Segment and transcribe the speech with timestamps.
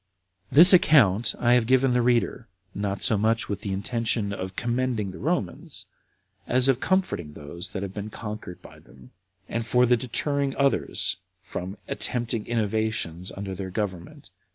[0.51, 0.55] 8.
[0.55, 5.11] This account I have given the reader, not so much with the intention of commending
[5.11, 5.85] the Romans,
[6.47, 9.11] as of comforting those that have been conquered by them,
[9.47, 14.31] and for the deterring others from attempting innovations under their government.